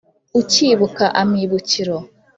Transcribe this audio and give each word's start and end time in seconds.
Ukibuka 0.39 1.05
"Amibukiro" 1.21 1.97